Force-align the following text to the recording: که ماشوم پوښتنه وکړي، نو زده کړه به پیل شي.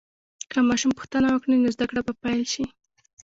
که 0.51 0.57
ماشوم 0.69 0.91
پوښتنه 0.99 1.27
وکړي، 1.31 1.55
نو 1.63 1.67
زده 1.75 1.85
کړه 1.89 2.01
به 2.05 2.13
پیل 2.21 2.41
شي. 2.53 2.63